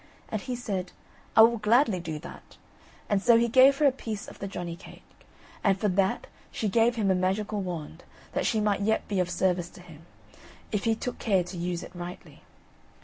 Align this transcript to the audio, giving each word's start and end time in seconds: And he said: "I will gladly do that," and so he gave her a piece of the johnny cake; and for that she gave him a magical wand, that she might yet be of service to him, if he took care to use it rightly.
And 0.29 0.41
he 0.41 0.55
said: 0.55 0.93
"I 1.35 1.43
will 1.43 1.59
gladly 1.59 1.99
do 1.99 2.17
that," 2.17 2.57
and 3.07 3.21
so 3.21 3.37
he 3.37 3.47
gave 3.47 3.77
her 3.77 3.85
a 3.85 3.91
piece 3.91 4.27
of 4.27 4.39
the 4.39 4.47
johnny 4.47 4.75
cake; 4.75 5.05
and 5.63 5.79
for 5.79 5.89
that 5.89 6.25
she 6.51 6.69
gave 6.69 6.95
him 6.95 7.11
a 7.11 7.13
magical 7.13 7.61
wand, 7.61 8.03
that 8.31 8.47
she 8.47 8.59
might 8.59 8.81
yet 8.81 9.07
be 9.07 9.19
of 9.19 9.29
service 9.29 9.69
to 9.69 9.79
him, 9.83 10.07
if 10.71 10.85
he 10.85 10.95
took 10.95 11.19
care 11.19 11.43
to 11.43 11.55
use 11.55 11.83
it 11.83 11.91
rightly. 11.93 12.41